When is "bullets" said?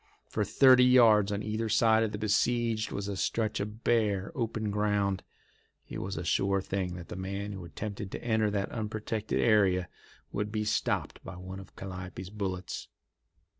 12.31-12.87